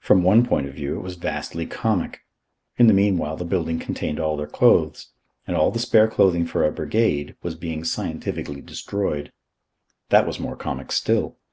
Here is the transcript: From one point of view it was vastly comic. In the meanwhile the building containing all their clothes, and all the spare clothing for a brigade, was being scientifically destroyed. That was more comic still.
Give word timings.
From 0.00 0.24
one 0.24 0.44
point 0.44 0.66
of 0.66 0.74
view 0.74 0.96
it 0.96 1.02
was 1.04 1.14
vastly 1.14 1.64
comic. 1.64 2.22
In 2.76 2.88
the 2.88 2.92
meanwhile 2.92 3.36
the 3.36 3.44
building 3.44 3.78
containing 3.78 4.18
all 4.18 4.36
their 4.36 4.48
clothes, 4.48 5.12
and 5.46 5.56
all 5.56 5.70
the 5.70 5.78
spare 5.78 6.08
clothing 6.08 6.44
for 6.44 6.64
a 6.64 6.72
brigade, 6.72 7.36
was 7.44 7.54
being 7.54 7.84
scientifically 7.84 8.62
destroyed. 8.62 9.30
That 10.08 10.26
was 10.26 10.40
more 10.40 10.56
comic 10.56 10.90
still. 10.90 11.36